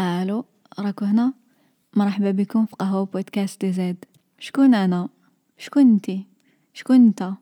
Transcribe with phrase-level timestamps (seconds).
[0.00, 0.44] ألو
[0.78, 1.32] راكو هنا؟
[1.96, 4.04] مرحبا بكم في قهوة Podcast DZ.
[4.38, 5.08] شكون أنا؟
[5.58, 6.26] شكون انتي
[6.74, 7.32] شكون أنت؟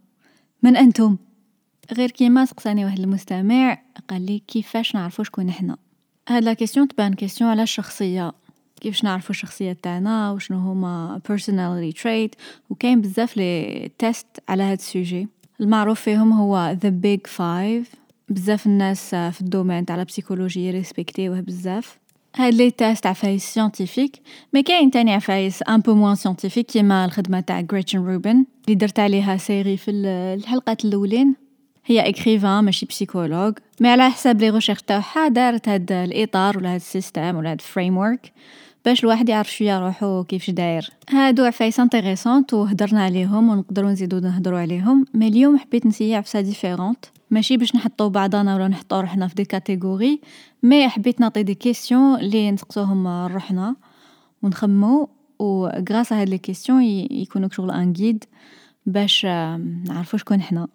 [0.63, 1.17] من أنتم؟
[1.93, 3.79] غير كيما سقساني واحد المستمع
[4.09, 5.77] قال لي كيفاش نعرفوا شكون إحنا.
[6.29, 8.33] هاد la question تبان question على الشخصية.
[8.81, 12.39] كيفاش نعرفوا الشخصية تاعنا؟ وشنو هما personality trait
[12.71, 15.29] وكاين بزاف les tests على هاد ال sujet.
[15.61, 17.97] المعروف فيهم هو the Big Five.
[18.29, 21.99] بزاف الناس في ال domaine تاع la psychologie يريسبكتيوه بزاف.
[22.37, 24.17] هاد les tests عفايس scientifiques
[24.53, 28.99] mais كاين تاني عفايس un peu moins scientifiques كيما الخدمة تاع غريتشن روبن اللي درت
[28.99, 31.35] عليها série في الحلقات الأولين.
[31.85, 36.75] هي écrivain ماشي psychologue mais على حساب les recherches تاعها دارت هاد الإطار ولا هاد
[36.75, 38.17] ال système ولا هاد frame
[38.85, 40.91] باش الواحد يعرف شوية روحو كيفاش داير.
[41.11, 45.05] هادو عفايس intéressantes وهدرنا عليهم ونقدروا نزيدو نهضروا عليهم.
[45.15, 47.05] mais اليوم حبيت نسيي عفسة différente.
[47.31, 50.21] ماشي باش نحطو بعضنا ولا نحطو روحنا في des catégories
[50.63, 53.77] mais حبيت نعطي des questions لي نسقسوهم روحنا
[54.43, 55.09] ونخمو
[55.39, 58.25] و grâce هاد les questions يكونوا شغل un guide
[58.87, 59.25] باش
[59.87, 60.69] نعرفو شكون حنا.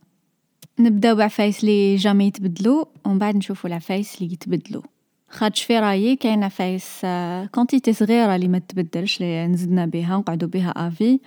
[0.79, 4.83] نبداو بعفايس لي jamais يتبدلو ومن بعد نشوفو العفايس لي يتبدلو.
[5.29, 7.05] خاطش في رأيي كاين عفايس
[7.51, 11.19] quantité صغيرة لي ما تبدلش لي نزدنا بها ونقعدو بها à vie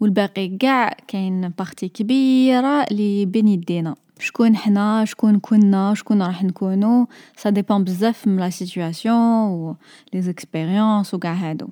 [0.00, 3.94] والباقي قاع كاين partie كبيرة لي بين يدينا.
[4.18, 7.08] شكون حنا شكون كنا شكون راح نكونو.
[7.36, 9.76] ça dépend بزاف من la situation و
[10.12, 11.68] les expériences و قاع هادو.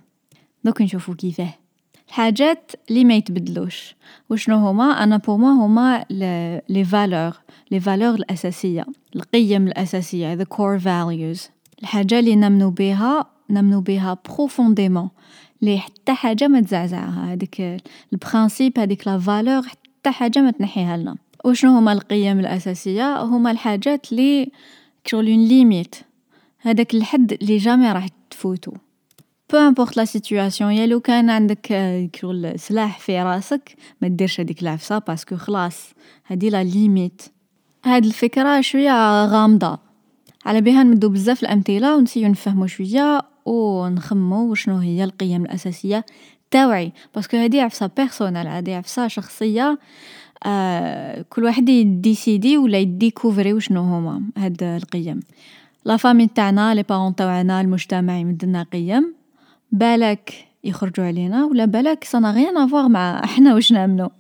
[0.65, 1.55] دوك نشوفو كيفاه.
[2.09, 3.95] الحاجات اللي ما يتبدلوش.
[4.31, 6.05] وشنو هما؟ أنا pour moi هما
[6.69, 7.33] les valeurs
[7.71, 8.87] les valeurs الأساسية.
[9.17, 11.60] القيم الأساسية the core values.
[11.83, 15.09] الحاجة اللي نمنو بها نمنو بها profondément
[15.63, 17.33] لي حتى حاجة ما تزعزعها.
[17.33, 21.17] هذيك ال principe هذيك la valeur حتى حاجة ما تنحيها لنا.
[21.45, 24.53] وشنو هما القيم الأساسية؟ هما الحاجات لي
[25.07, 25.95] شغل une limite
[26.59, 28.73] هذاك الحد اللي jamais راح تفوتو.
[29.51, 31.67] peu importe la situation يا لو كان عندك
[32.17, 35.93] شغل سلاح في راسك ما ديرش هذيك العفسة parce que خلاص
[36.27, 37.23] هادي la limite
[37.85, 39.90] هاد الفكرة شوية غامضة.
[40.47, 46.05] على بها نمدو بزاف الأمثلة ونسيو نفهمو شوية ونخمو وشنو هي القيم الأساسية
[46.51, 46.93] تاوعي.
[47.15, 49.79] parce que هادي عفسة personnelle هادي عفسة شخصية
[50.47, 55.21] آه كل واحد يديسيدي ولا يديكوفري وشنو هما هاد القيم.
[55.85, 59.15] la famille تاعنا les parents تاعنا المجتمع يمدلنا قيم.
[59.73, 60.35] بالك
[60.65, 64.11] يخرجوا علينا ولا بالك ça n'a rien à voir مع إحنا واش نامنو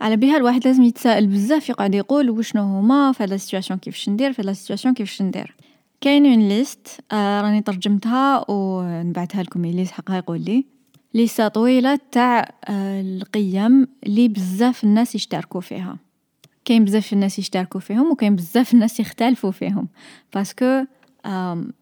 [0.00, 4.32] على بها الواحد لازم يتسائل بزاف يقعد يقول وشنو هما في هاد situation كيفاش ندير
[4.32, 5.54] في هاد situation كيفاش ندير.
[6.00, 10.66] كاين une liste راني ترجمتها ونبعثها لكم اللي يقول لي.
[11.14, 15.98] ليستا طويلة تاع آه، القيم اللي بزاف الناس يشتركوا فيها.
[16.64, 19.88] كاين بزاف الناس يشتركوا فيهم وكاين بزاف الناس يختلفوا فيهم.
[20.34, 20.84] parce que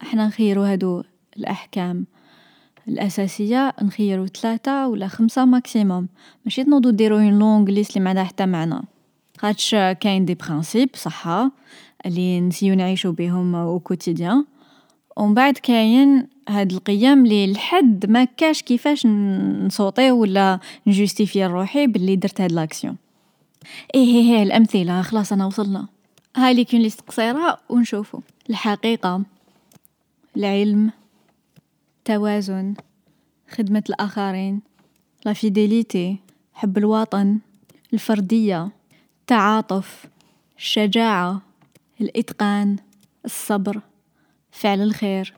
[0.02, 1.02] إحنا نخيرو هادو
[1.36, 2.06] الأحكام
[2.88, 6.08] الأساسية نخيرو ثلاثة ولا خمسة maximum
[6.44, 8.80] ماشي تنوضو ديرو une longue liste اللي ما عندها حتى معنى.
[9.38, 11.50] خاطش كاين des principes صحة.
[12.06, 14.44] اللي نسيو نعيشو بهم au quotidien
[15.16, 22.16] ومن بعد كاين هاد القيم لي لحد ما كاش كيفاش نصوتي ولا نجوستيفي روحي باللي
[22.16, 22.96] درت هاد l'action.
[23.94, 25.88] إيه هي هي الأمثلة خلاص أنا وصلنا.
[26.36, 28.20] هاي لي كون liste قصيرة ونشوفو.
[28.50, 29.22] الحقيقة
[30.36, 30.90] العلم
[32.04, 32.74] توازن
[33.50, 34.60] خدمة الآخرين
[35.24, 36.16] la fidélité
[36.54, 37.38] حب الوطن
[37.92, 38.68] الفردية
[39.20, 40.06] التعاطف
[40.58, 41.45] الشجاعة.
[42.00, 42.76] الإتقان
[43.24, 43.80] الصبر
[44.50, 45.34] فعل الخير.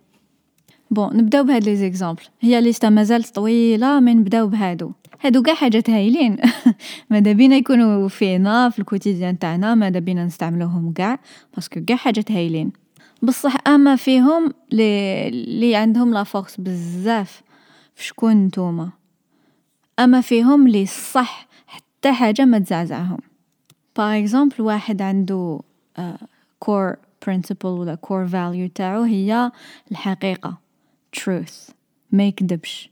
[0.91, 2.22] bon نبداو بهاد les exemples.
[2.41, 4.92] هي ليستا مازالت طويلة mais نبداو بهادو.
[5.20, 6.36] هادو قاع حاجات هايلين
[7.10, 11.18] ماذا بينا يكونوا فينا في ال quotidien تاعنا ماذا بينا نستعملوهم قاع
[11.54, 12.72] parce que قاع حاجات هايلين
[13.22, 17.42] بصح أما فيهم لي لي عندهم la force بزاف
[17.94, 18.91] في شكون نتوما.
[19.98, 23.18] أما فيهم لي صح حتى حاجة ما تزعزعهم.
[23.97, 25.60] par exemple واحد عنده
[25.97, 26.28] core
[26.64, 26.96] uh,
[27.26, 29.52] principle ولا core value تاعو هي
[29.91, 30.58] الحقيقة.
[31.16, 31.72] Truth.
[32.12, 32.91] ما يكدبش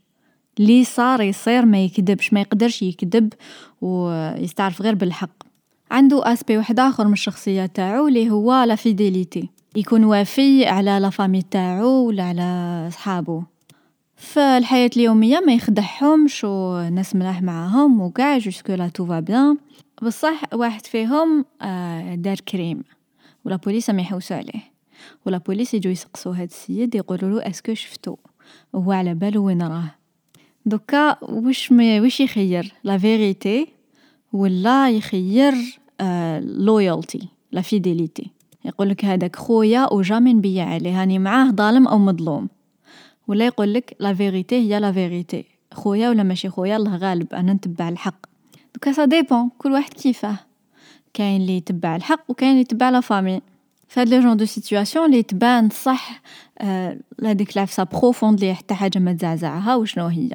[0.59, 3.33] لي صار يصير ما يكدبش ما يقدرش يكدب
[3.81, 5.47] ويستعرف غير بالحق.
[5.91, 11.09] عنده aspect واحد آخر من الشخصية تاعو اللي هو la fidélité يكون وافي على la
[11.09, 13.43] famille تاعو ولا على صحابو
[14.15, 19.57] فالحياة اليومية ما يخدعهمش وناس ملاح معاهم وقاع jusque-là tout va bien
[20.01, 22.83] بصح واحد فيهم آه دار crime.
[23.47, 24.63] و la police ما يحوسوا عليه
[25.25, 28.15] و la police يجوا يسقسوا هاد السيد يقولوا له est-ce que شفتو.
[28.73, 29.95] وهو على بالو وين راه
[30.65, 33.67] دوكا واش واش يخير la vérité
[34.33, 35.53] ولا يخير
[36.39, 38.31] loyalty la fidélité
[38.65, 42.49] يقول لك هذاك خويا و jamais نبيع عليه هاني معاه ظالم أو مظلوم.
[43.27, 47.53] ولا يقول لك la vérité هي la vérité خويا ولا ماشي خويا الله غالب أنا
[47.53, 48.25] نتبع الحق.
[48.75, 50.39] دوكا ça dépend كل واحد كيفاه
[51.17, 53.41] كاين اللي يتبع الحق وكاين اللي يتبع la famille.
[53.87, 56.21] فهاد le genre de situations اللي تبان صح
[56.59, 60.31] آه هذيك العفسه profonde لي حتى حاجة ما تزعزعها وشنو هي.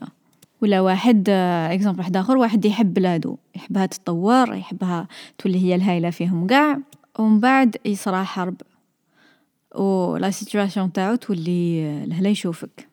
[0.61, 5.08] ولا واحد exemple واحد آخر واحد يحب بلادو يحبها تطور يحبها
[5.38, 6.79] تولي هي الهايلة فيهم كاع
[7.19, 8.56] ومن بعد يصرى حرب.
[9.75, 12.88] و la situation تاعو تولي لهلا يشوفك.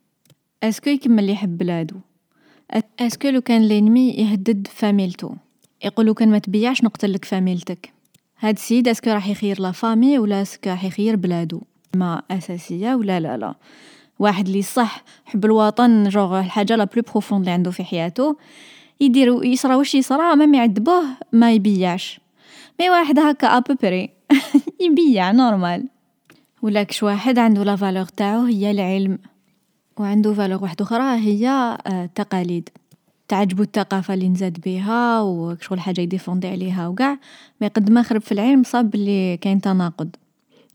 [0.63, 1.95] est-ce que يكمل يحب بلادو
[2.99, 5.31] est-ce que لو كان l'ennemi يهدد فاميلتو
[5.83, 7.93] يقولو كان ما تبيعش نقتلك فاميلتك.
[8.39, 11.61] هاد السيد est-ce que راح يخير la famille ولا est-ce que راح يخير بلادو؟
[11.95, 13.55] ما أساسية ولا لا لا.
[14.19, 18.37] واحد اللي صح حب الوطن شغل الحاجة la plus profonde اللي عنده في حياته
[19.01, 22.19] يدير يصرى واش يصرى même يعذبوه ما يبيعش.
[22.79, 24.09] mais واحد هكا à peu près
[24.85, 25.87] يبيع normal.
[26.61, 29.19] ولا كش واحد عنده la valeur تاعو هي العلم.
[29.97, 32.69] وعنده valeur واحدة أخرى هي التقاليد
[33.29, 37.17] تعجبو الثقافة اللي نزاد بيها وشغل حاجة يديفوندي عليها وقاع
[37.61, 40.09] ما قد ما خرب في العلم صاب بلي كاين تناقض.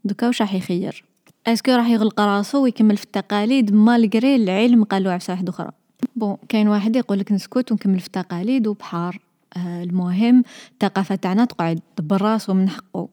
[0.05, 1.05] دوكا واش راح يخير؟
[1.47, 5.71] est-ce que راح يغلق راسو ويكمل في التقاليد malgré العلم قالو عفسه واحدة أخرى.
[6.17, 9.19] bon كاين واحد يقولك نسكت ونكمل في التقاليد وبحار.
[9.57, 13.09] آه المهم الثقافة تاعنا تقعد براسو من حقه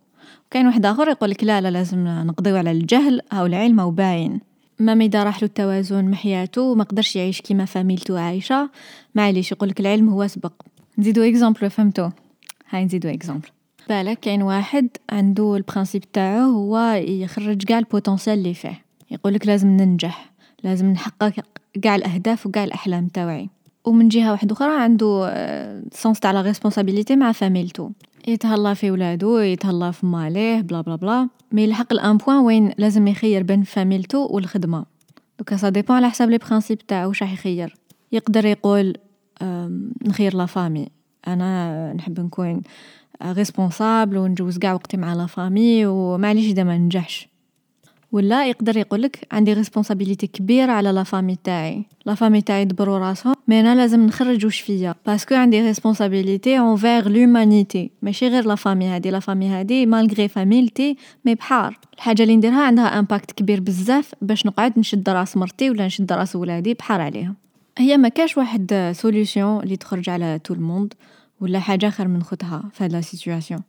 [0.52, 4.51] كاين واحد آخر يقولك لا لا لازم نقضيو على الجهل هاو العلم هاو باين.
[4.82, 8.70] ما اذا راح له التوازن محياتو ما قدرش يعيش كيما فاميلتو عايشة.
[9.16, 10.54] معليش يقولك العلم هو سبق.
[10.98, 12.10] نزيدو exemple فهمتو.
[12.70, 13.48] هاي نزيدو exemple
[13.90, 18.82] بالك كاين واحد عنده ال principe تاعو هو يخرج كاع ال potentiel اللي فيه.
[19.12, 20.32] يقولك لازم ننجح
[20.64, 21.34] لازم نحقق
[21.82, 23.50] كاع الأهداف وكاع الأحلام تاوعي.
[23.86, 25.34] ومن جهة واحدة أخرى عنده
[25.94, 26.54] sens تاع la
[27.12, 27.90] مع فاميلتو
[28.28, 31.30] يتهلا في ولادو يتهلا في ماليه bla bla bla.
[31.52, 34.86] mais يلحق à un point وين لازم يخير بين فاميلتو والخدمة.
[35.40, 37.76] دوكا ça dépend على حساب les principes تاعو واش راح يخير.
[38.12, 38.94] يقدر يقول
[40.08, 40.88] نخير la famille.
[41.28, 42.62] أنا نحب نكون
[43.24, 47.31] responsable ونجوز قاع وقتي مع la famille ومعليش إذا ما ننجحش
[48.12, 51.86] ولا يقدر يقولك عندي responsabilité كبيرة على la famille تاعي.
[52.06, 53.36] la famille تاعي يدبروا راسهم.
[53.48, 58.56] mais أنا لازم نخرج واش فيا؟ parce que عندي responsabilité envers l'humanité ماشي غير la
[58.56, 59.12] famille هادي.
[59.12, 61.80] la famille هادي malgré فاميلتي mais بحار.
[61.94, 66.36] الحاجة اللي نديرها عندها impact كبير بزاف باش نقعد نشد راس مرتي ولا نشد راس
[66.36, 67.36] ولادي بحار عليها
[67.78, 70.94] هي ما كاش واحد solution اللي تخرج على tout le monde
[71.42, 72.92] ولا حاجة خير من خوتها في هاد
[73.28, 73.60] لا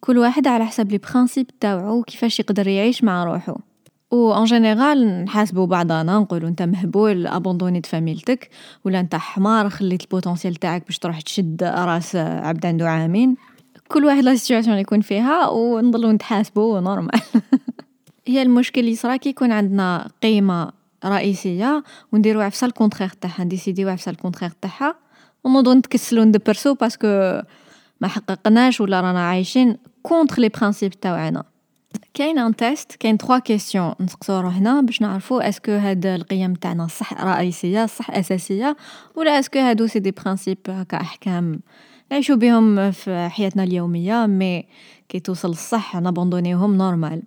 [0.00, 3.56] كل واحد على حسب les principes تاوعو كيفاش يقدر يعيش مع روحو.
[4.10, 8.50] و en général نحاسبو بعضنا نقولو انت مهبول abandonnيت فاميلتك
[8.84, 13.36] ولا انت حمار خليت ال potentiel تاعك باش تروح تشد راس عبد عنده عامين.
[13.88, 17.20] كل واحد la situation يكون فيها ونضلو نتحاسبو normal
[18.26, 20.72] هي المشكل اللي صرا كي يكون عندنا قيمة
[21.04, 24.94] رئيسية ونديرو عفسه ال contraire تاعها نديسيديو عفسه ال contraire تاعها
[25.44, 27.06] ونوضو نتكسلو ندبرسو parce que
[28.00, 31.44] ما حققناش ولا رانا عايشين contre les principes تاوعنا
[32.14, 36.86] كاين un test كاين 3 questions نسقسو روحنا باش نعرفو est-ce que هاد القيم تاعنا
[36.86, 38.76] صح رئيسية صح أساسية
[39.16, 41.60] ولا est-ce que هادو c'est des principes هكا أحكام
[42.10, 44.66] نعيشو بهم في حياتنا اليومية mais
[45.08, 47.22] كي توصل الصح نابوندونيهم normal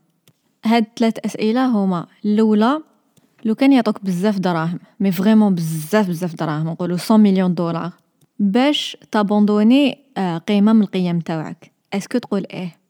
[0.65, 2.79] هاد ثلاث أسئلة هما الأولى
[3.45, 7.91] لو كان يعطوك بزاف دراهم mais vraiment بزاف بزاف دراهم نقولو 100 مليون دولار
[8.39, 9.97] باش تابوندوني
[10.47, 12.82] قيمة من القيم تاوعك est-ce que تقول إيه؟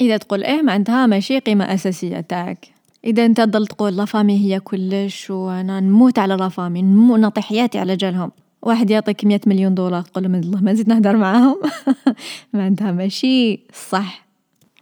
[0.00, 2.68] إذا تقول إيه معناتها ماشي قيمة أساسية تاعك.
[3.04, 7.40] إذا أنت تضل تقول la famille هي كلش وأنا نموت على la famille نموت نعطي
[7.40, 8.32] حياتي على جالهم.
[8.62, 11.56] واحد يعطيك مية مليون دولار تقول من الله ما نزيد نهدر معاهم.
[12.52, 14.26] معناتها ماشي صح.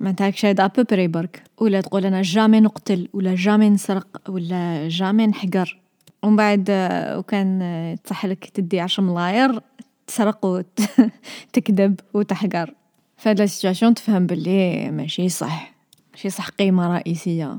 [0.01, 5.79] معناتها شاهد ابوبري برك ولا تقول أنا جامي نقتل ولا جامي نسرق ولا جامي نحقر.
[6.23, 6.71] ومن بعد
[7.19, 9.61] وكان تصحلك تدي عشر ملاير
[10.07, 12.75] تسرق وتكذب وتحقر.
[13.23, 15.73] فهاد لا سيتوياسيون تفهم بلي ماشي صح.
[16.13, 17.59] ماشي صح قيمة رئيسية.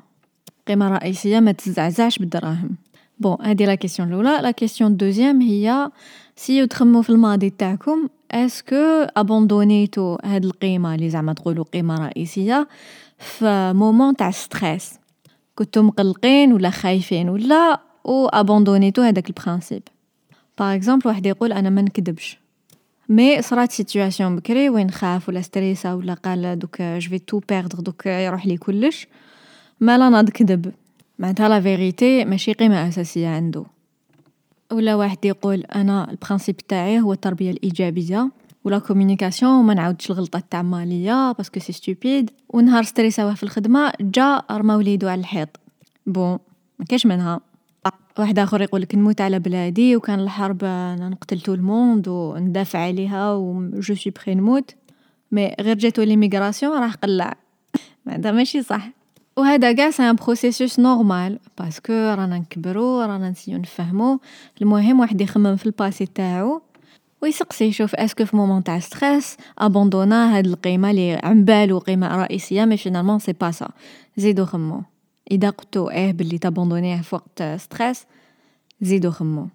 [0.67, 2.75] قيمة رئيسية ما تزعزعش بالدراهم.
[3.19, 4.39] bon هادي la question الأولى.
[4.41, 5.91] la question deuxième هي
[6.35, 12.67] si تخمو في الماضي تاعكم est-ce que ابوندونيتو هاد القيمة اللي زعما تقولو قيمة رئيسية
[13.17, 14.93] في moment تاع stress
[15.55, 19.83] كنتو مقلقين ولا خايفين ولا و ابوندونيتو هداك ال principe
[20.59, 22.42] par exemple واحد يقول أنا ما نكذبش.
[23.09, 27.79] mais صرات situation بكري وين خاف ولا ستريسا ولا قال donc je vais tout perdre
[27.79, 29.07] دوك يروح لي كلش
[29.79, 30.73] مالا ناض كذب
[31.19, 33.65] معناتها la vérité ماشي قيمة أساسية عنده
[34.71, 38.31] ولا واحد يقول أنا ال principe تاعي هو التربية الإيجابية
[38.63, 43.43] و la communication وما نعاودش الغلطات تاع ماليا parce que c'est stupide ونهار ستريساوه في
[43.43, 45.49] الخدمة جا رمى وليدو على الحيط
[46.05, 46.39] bon
[46.79, 47.39] ما كاش منها
[48.19, 50.65] واحد آخر يقولك نموت على بلادي وكان الحرب
[50.99, 54.75] نقتل tout le monde وندافع عليها و je suis prêt نموت.
[55.31, 57.33] mais غير جاتو l'immigration راه قلع.
[58.05, 58.89] معناتها ماشي صح.
[59.37, 64.19] وهذا قاع c'est un processus normal parce que رانا نكبرو رانا نسيو نفهمو.
[64.61, 66.61] المهم واحد يخمم في ال passé تاعو
[67.21, 72.23] ويسقسي يشوف est-ce que في moment تاع stress ابوندونا هاد القيمة لي على بالو قيمة
[72.23, 73.67] رئيسية mais finalement c'est pas ça
[74.17, 74.81] زيدو خمو.
[75.31, 78.05] إذا قلتو إيه بلي تابوندونيه في وقت stress
[78.81, 79.47] زيدو خمو.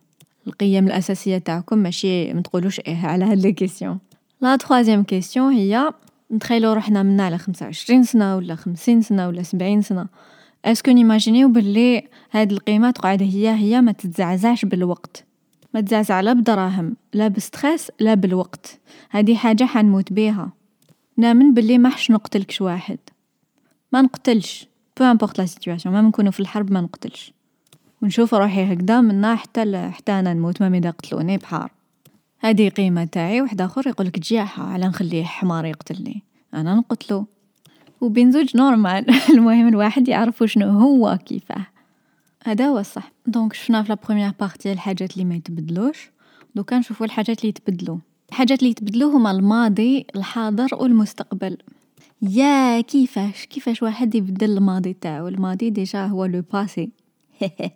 [0.47, 3.99] القيم الأساسية تاعكم ماشي متقولوش إيه على هاد les questions.
[4.41, 5.93] la troisième question هي
[6.33, 10.07] نتخيلو روحنا منا على خمسة وعشرين سنة ولا خمسين سنة ولا سبعين سنة.
[10.65, 15.25] est-ce que نيماجينيو بلي هاد القيمة تقعد هي هي ما تتزعزعش بالوقت؟
[15.75, 18.79] ما تزعزع لا بدراهم لا ب stress لا بالوقت.
[19.11, 20.53] هادي حاجة حنموت بيها.
[21.17, 22.99] نامن بلي ما حش نقتلكش واحد.
[23.93, 24.68] ما نقتلش.
[24.99, 27.33] peu importe la situation ما نكونو في الحرب ما نقتلش.
[28.03, 31.71] ونشوف روحي هكدا منا حتى حتى أنا نموت ما ميدا قتلوني بحار.
[32.41, 36.23] هادي قيمة تاعي واحد اخر يقولك جياحة على نخليه حمار يقتلني.
[36.55, 37.27] أنا نقتلو.
[38.01, 39.07] وبين زوج normal.
[39.35, 41.67] المهم الواحد يعرف شنو هو كيفاه
[42.45, 43.13] هذا هو الصح.
[43.27, 46.11] donc شفنا في la première partie الحاجات اللي ما يتبدلوش.
[46.55, 51.57] دوكا نشوفوا الحاجات اللي يتبدلوا الحاجات اللي يتبدلوا هما الماضي الحاضر والمستقبل.
[52.23, 56.91] يا كيفاش؟ كيفاش واحد يبدل الماضي تاعو؟ الماضي déjà هو le passé.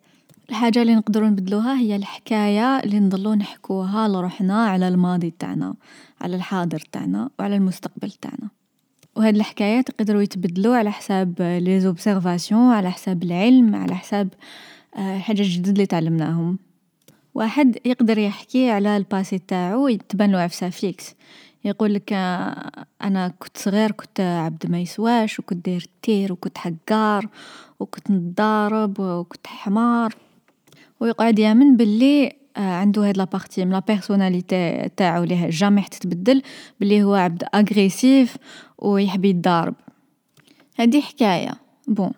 [0.51, 5.75] الحاجة اللي نقدروا نبدلوها هي الحكاية اللي نضلوا نحكوها لروحنا على الماضي تاعنا
[6.21, 8.51] على الحاضر تاعنا وعلى المستقبل تاعنا.
[9.17, 14.29] وهاد الحكايات يقدروا يتبدلوا على حساب les observations على حساب العلم على حساب
[14.99, 16.59] الحاجة الجدد اللي تعلمناهم.
[17.35, 21.15] واحد يقدر يحكي على ال passé تاعو يتبان له عفسه fixe.
[21.64, 22.12] يقول لك
[23.02, 27.28] أنا كنت صغير كنت عبد ما يسواش وكنت داير التير وكنت حقار
[27.81, 30.14] وكنت نضارب وكنت حمار.
[31.00, 36.42] ويقعد يأمن باللي عنده هاد la partie من la personnalité تاعو اللي jamais تتبدل
[36.81, 38.37] باللي هو عبد agressif
[38.78, 39.75] ويحب يتضارب.
[40.78, 41.52] هادي حكاية.
[41.89, 42.12] bon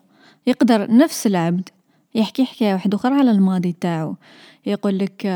[0.47, 1.69] يقدر نفس العبد
[2.15, 4.15] يحكي حكاية واحدة أخرى على الماضي تاعو.
[4.65, 5.27] يقول لك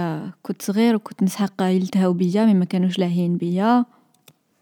[0.44, 3.86] كنت صغير وكنت نسحق يلتهاو بيا mais ما كانوش لاهين بيا.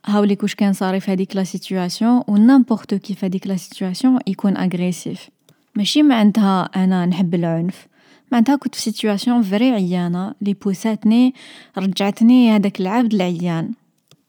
[0.07, 4.19] هاوليك واش كان صاري في هذيك la situation و n'importe qui في هذيك la situation
[4.27, 5.29] يكون agressif
[5.75, 7.87] ماشي معناتها أنا نحب العنف
[8.31, 11.33] معناتها كنت في situation vraiment عيانة لي pouss اتني
[11.77, 13.71] رجعتني هذاك العبد العيان.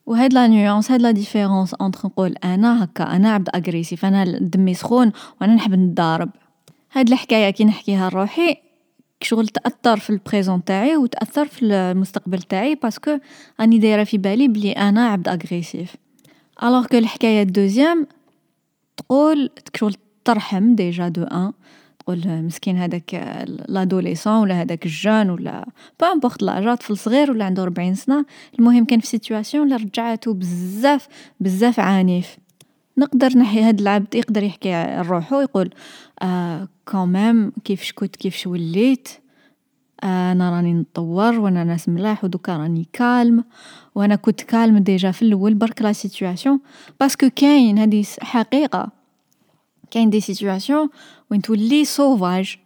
[0.06, 4.74] وهاد la nuance هاد la différence entre نقول أنا هكا أنا عبد agressif أنا دمي
[4.74, 6.30] سخون وأنا نحب نضارب.
[6.92, 8.56] هاد الحكاية كي نحكيها لروحي
[9.22, 13.18] شغل تأثر في ال présent تاعي وتأثر في المستقبل تاعي parce que
[13.60, 15.96] راني دايرة في بالي بلي أنا عبد agressif.
[16.62, 18.06] alors que الحكاية ال deuxième
[18.96, 19.94] تقول شغل
[20.24, 21.52] ترحم déjà d'un.
[21.98, 25.68] تقول مسكين هذاك l'adolescent ولا هذاك ال jeune ولا
[26.00, 28.26] peu importe l'âge طفل صغير ولا عنده 40 سنة.
[28.58, 31.08] المهم كان في situation اللي رجعته بزاف
[31.40, 32.36] بزاف عنيف.
[32.98, 35.70] نقدر نحي هاد العبد يقدر يحكي روحو يقول
[36.22, 39.08] آه quand même كيفاش كنت كيفاش وليت؟
[40.04, 43.44] آه أنا راني نطور وأنا ناس ملاح ودوكا راني calme
[43.94, 46.60] وأنا كنت calme déjà في الأول برك la situation
[47.00, 48.88] parce que كاين هذه حقيقة
[49.90, 50.88] كاين des situations
[51.30, 52.56] وين تولي sauvage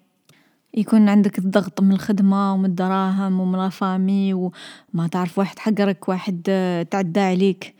[0.74, 6.42] يكون عندك الضغط من الخدمة ومن الدراهم ومن la famille وما تعرف واحد حقرك واحد
[6.90, 7.74] تعدى عليك.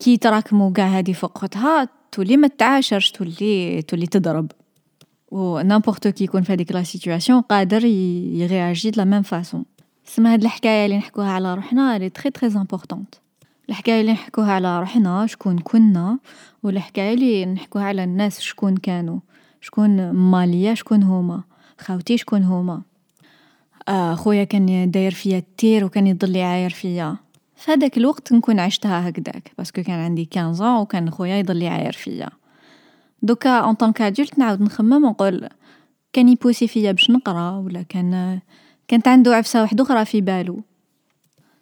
[0.00, 4.52] كي تراكمو قاع هادي فوقتها تولي ما تعاشرش تولي تولي تضرب.
[5.30, 9.64] و n'importe qui يكون في هذيك la situation قادر ي réagir de la même façon
[10.04, 13.20] سما هاد الحكاية اللي نحكوها على روحنا elle est très très importante
[13.68, 16.18] الحكاية اللي نحكوها على روحنا شكون كنا
[16.62, 19.18] والحكاية اللي نحكوها على الناس شكون كانوا.
[19.60, 21.42] شكون ماليا شكون هما.
[21.78, 22.82] خاوتي شكون هما.
[23.88, 27.16] آه خويا كان داير فيا التير وكان يضل يعاير فيا.
[27.60, 31.92] في هذاك الوقت نكون عشتها هكداك parce que كان عندي 15 وكان خويا يضل يعاير
[31.92, 32.28] فيا.
[33.22, 35.48] دوكا en tant qu'adulte نعاود نخمم ونقول
[36.12, 38.40] كان ي pousser فيا باش نقرا ولا كان
[38.88, 40.62] كانت عنده عفسة واحدة أخرى في بالو.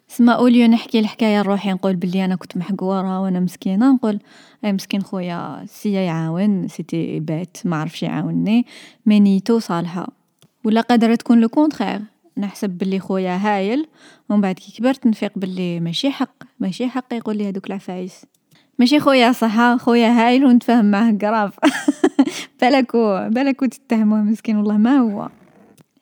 [0.07, 4.19] سما au lieu نحكي الحكاية لروحي نقول بلي أنا كنت محقورة وأنا مسكينة نقول
[4.65, 8.65] أي مسكين خويا سيا يعاون سيتي بيت ما عرفش يعاونني
[9.05, 10.07] mais نيتو صالحه
[10.63, 12.01] ولا قادرة تكون le contraire.
[12.39, 13.87] نحسب بلي خويا هايل
[14.29, 18.25] ومن بعد كي كبرت نفيق بلي ماشي حق ماشي حق يقول لي هذوك العفايس.
[18.79, 21.59] ماشي خويا صح خويا هايل ونتفاهم معاه grave.
[22.61, 25.29] بالكو بالكو تتهموه مسكين والله ما هو.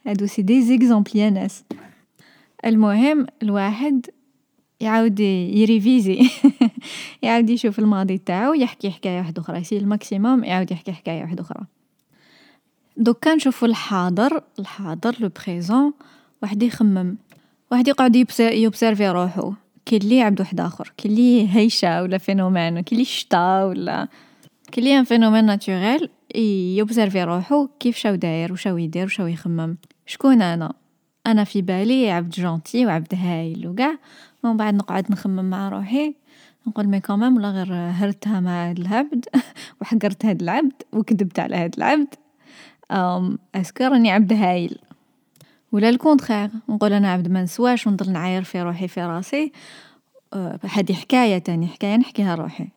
[0.07, 1.63] هادو c'est des exemples يا ناس.
[2.65, 4.05] المهم الواحد
[4.79, 6.29] يعاود ي réviser
[7.23, 11.41] يعاود يشوف الماضي تاعو يحكي حكاية واحدة أخرى يسير ال maximum يعاود يحكي حكاية واحدة
[11.41, 11.65] أخرى.
[12.97, 15.93] دوكا نشوفو الحاضر الحاضر le présent.
[16.41, 17.17] واحد يخمم.
[17.71, 19.53] واحد يقعد ي observer روحو.
[19.85, 20.93] كاين لي عبد واحد آخر.
[20.97, 22.81] كاين لي هيشة ولا phénomène.
[22.81, 24.07] كاين لي شتا ولا
[24.71, 26.09] كاين لي un phénomène naturel
[26.75, 27.67] ي observer روحو.
[27.79, 30.73] كيف شاو داير؟ وشاو يدير؟ وشاو يخمم؟ شكون أنا؟
[31.27, 33.97] أنا في بالي عبد gentil وعبد هايل وكاع.
[34.43, 36.15] ومن بعد نقعد نخمم مع روحي.
[36.67, 39.25] نقول mais quand même ولا غير هرتها مع هاد العبد.
[39.81, 42.13] وحقرت هاد العبد وكذبت على هاد العبد.
[42.91, 44.79] est-ce que راني عبد هايل.
[45.71, 49.51] ولا ال contraire نقول أنا عبد ما نسواش ونضل نعاير في روحي في راسي.
[50.33, 52.67] أه هذه حكاية تاني حكاية نحكيها لروحي.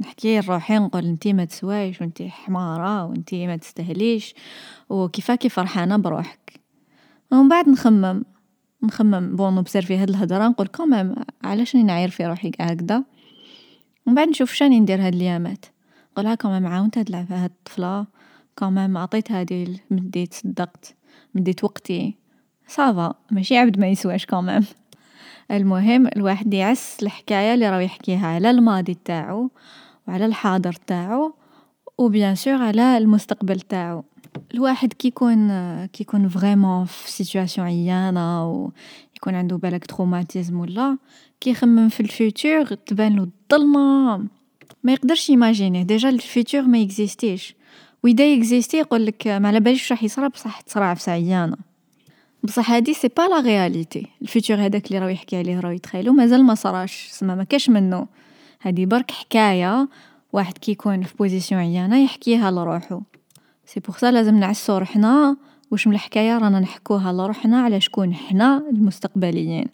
[0.00, 4.34] نحكي لروحي نقول انتي ما تسوايش وانتي حمارة وانتي ما تستهليش
[4.88, 6.60] وكيفاكي فرحانة بروحك.
[7.32, 8.24] ومن بعد نخمم
[8.82, 9.36] نخمم.
[9.36, 13.04] bon ن observer هاد الهضرة نقول quand même علاش راني نعاير في روحي هكذا؟
[14.06, 15.64] ومن بعد نشوف شاني ندير هاد اليامات
[16.12, 18.06] نقولها quand même عاونت هاد هاد الطفلة.
[18.58, 20.94] quand même عطيت هادي مديت صدقت.
[21.34, 22.19] مديت وقتي.
[22.70, 24.64] ça va ماشي عبد ما يسواش quand même
[25.50, 29.50] المهم الواحد يعس الحكاية اللي راه يحكيها على الماضي تاعو
[30.08, 31.34] وعلى الحاضر تاعو
[31.98, 34.04] و bien sûr على المستقبل تاعو.
[34.54, 35.48] الواحد كي يكون
[35.86, 38.70] كي يكون vraiment في situation عيانة و
[39.16, 40.98] يكون عنده بالك traumatisme ولا
[41.40, 44.16] كيخمم في ال futur تبان له الظلمة.
[44.84, 47.54] ما يقدرش يماجينيه ديجا الفيوتور ما يكزيستيش.
[48.04, 51.69] وإذا يكزيستي يقول لك ما على باليش راح يصرى بصح تصرى في عيانة.
[52.42, 56.12] بصح هادي c'est pas la réalité ال futur هذاك اللي راهو يحكي عليه راهو يتخيلو
[56.12, 57.08] مازال ما صراش.
[57.10, 58.06] سما ما كاش منه.
[58.62, 59.88] هادي برك حكاية.
[60.32, 63.00] واحد كي يكون في position عيانة يحكيها لروحو.
[63.66, 65.36] c'est pour ça لازم نعسو روحنا.
[65.70, 69.66] واش من الحكاية؟ رانا نحكوها لروحنا على شكون حنا المستقبليين.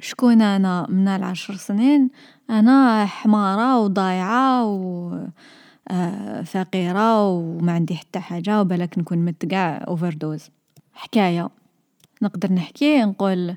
[0.00, 2.10] شكون أنا من العشر سنين؟
[2.50, 5.12] أنا حمارة وضايعة و
[5.90, 10.50] آه فقيرة وما عندي حتى حاجة وبالك نكون مت قاع overdose
[10.94, 11.48] حكاية.
[12.22, 13.56] نقدر نحكي نقول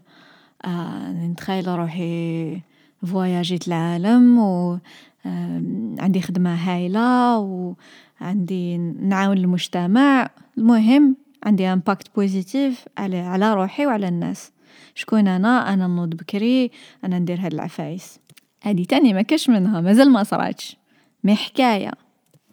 [0.65, 2.61] آه نتخيل روحي
[3.05, 4.79] voyag يت العالم و
[5.25, 5.61] آه
[5.99, 10.29] عندي خدمة هايلة وعندي نعاون المجتمع.
[10.57, 14.51] المهم عندي impact positif على على روحي وعلى الناس.
[14.95, 16.71] شكون أنا؟ أنا نوض بكري
[17.03, 18.19] أنا ندير هاد العفايس.
[18.63, 20.77] هادي تاني ما كاش منها مازال ما صراتش.
[21.23, 21.91] mais حكاية.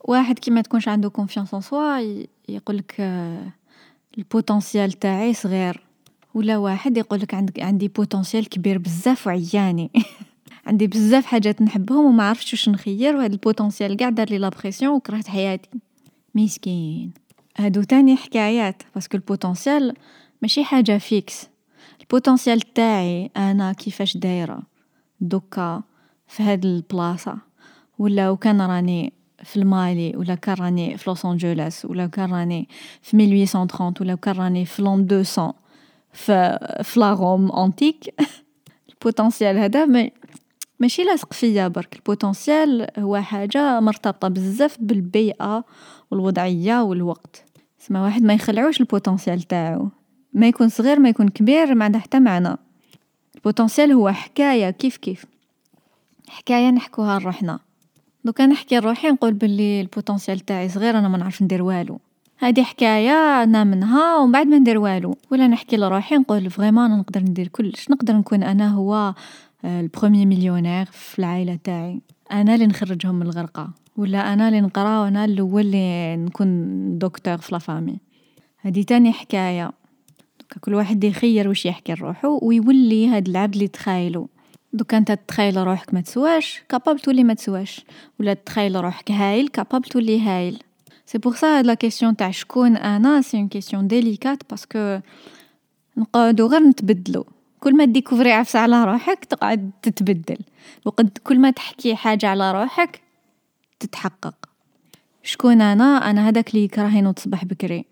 [0.04, 1.98] واحد كي ما تكونش عنده confiance en soi
[2.48, 3.52] يقولك آه
[4.18, 5.87] ال potentiel تاعي صغير.
[6.34, 9.90] ولا واحد يقولك عندك عندي potentiel كبير بزاف وعياني.
[10.66, 14.50] عندي بزاف حاجات نحبهم وما عرفتش واش نخير وهاد ال potentiel قاع دار لي la
[14.50, 15.68] pression وكرهت حياتي.
[16.34, 17.12] مسكين.
[17.56, 19.94] هادو تاني حكايات parce que ال potentiel
[20.42, 21.46] ماشي حاجة fixe
[22.00, 24.62] ال potentiel تاعي أنا كيفاش دايرة؟
[25.20, 25.82] دوكا
[26.28, 27.38] في هاد البلاصة.
[27.98, 29.12] ولا وكان راني
[29.44, 32.68] في المالي ولا كان راني في لوس أنجلوس ولا كان راني
[33.02, 35.54] في 1830 ولا كان راني في l'an 200
[36.12, 38.14] في la Rome antique
[38.88, 40.10] ال potentiel هذا
[40.80, 41.96] ماشي لاصق فيا برك.
[41.96, 45.64] ال potentiel هو حاجة مرتبطة بزاف بالبيئة
[46.10, 47.44] والوضعية والوقت.
[47.78, 49.88] سما واحد ما يخلعوش ال potentiel تاعو.
[50.32, 52.56] ما يكون صغير ما يكون كبير ما عنده حتى معنى
[53.34, 55.24] ال potentiel هو حكاية كيف كيف.
[56.28, 57.58] حكاية نحكوها لروحنا.
[58.24, 62.00] donc نحكي لروحي نقول بلي ال potentiel تاعي صغير أنا ما نعرف ندير والو.
[62.40, 65.16] هادي حكاية أنا منها ومن بعد ما ندير والو.
[65.30, 67.90] ولا نحكي لروحي نقول vraiment أنا نقدر ندير كلش.
[67.90, 69.14] نقدر نكون أنا هو
[69.64, 72.00] ال premier millionnaire في العائلة تاعي.
[72.32, 73.70] أنا اللي نخرجهم من الغرقة.
[73.96, 77.96] ولا أنا اللي نقرا وأنا الأول اللي نكون دكتور في la famille
[78.62, 79.72] هادي تاني حكاية.
[80.60, 84.28] كل واحد يخير واش يحكي لروحو ويولي هاد العبد اللي تخايلو.
[84.72, 87.84] donc أنت تخيل روحك ما تسواش capable تولي ما تسواش.
[88.20, 90.62] ولا تخيل روحك هايل capable تولي هايل.
[91.16, 95.00] pour ça هاد la question تاع شكون أنا c'est une question délicate parce que
[95.96, 97.26] نقعدو غير نتبدلو
[97.60, 100.38] كل ما découvrir عفسة على روحك تقعد تتبدل.
[100.84, 103.00] وقد كل ما تحكي حاجة على روحك
[103.80, 104.34] تتحقق.
[105.22, 107.84] شكون أنا؟ أنا هذاك اللي يكره ينوض صباح بكري.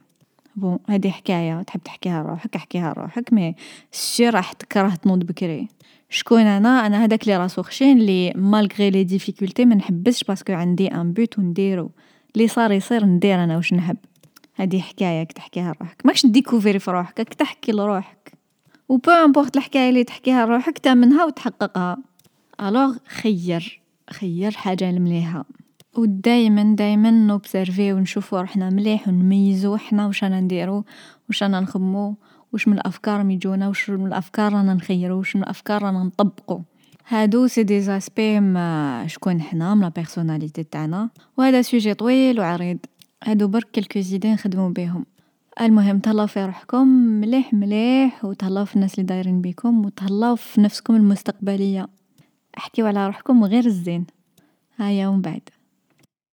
[0.57, 1.63] bon هذه حكاية.
[1.63, 3.55] تحب تحكيها لروحك احكيها لروحك mais
[3.93, 5.69] الشي راح تكره تنوض بكري.
[6.11, 10.53] شكون أنا؟ أنا هذاك اللي راسو خشين اللي malgré les difficultés ما نحبسش parce que
[10.53, 11.91] عندي un but ونديرو
[12.37, 13.96] اللي صار يصير ندير أنا واش نحب.
[14.55, 16.07] هذه حكاية تحكيها لروحك.
[16.07, 18.33] ماكش découvrir في روحك تحكي لروحك.
[18.88, 21.99] و peu importe الحكاية اللي تحكيها لروحك تامنها وتحققها.
[22.61, 23.81] alors خير.
[24.11, 25.44] خير حاجة المليحه
[25.96, 30.85] ودايما دايما ن observer ونشوفو روحنا مليح ونميزو حنا واش رانا نديرو
[31.29, 32.14] واش رانا نخمو
[32.53, 36.61] واش من الأفكار ميجونا واش من الأفكار رانا نخيرو واش من الأفكار رانا نطبقو.
[37.09, 38.41] هادو c'est des aspects
[39.07, 42.79] شكون حنا من la personnalité تاعنا وهذا sujet طويل وعريض
[43.25, 45.07] هادو برك quelques idées نخدمو بيهم
[45.61, 50.37] المهم تهلاو في روحكم مليح مليح و تهلاو في الناس لي دايرين بيكم و تهلاو
[50.37, 51.88] في نفسكم المستقبلية.
[52.59, 54.07] احكيو على روحكم غير الزين.
[54.77, 55.49] هيا و مبعد.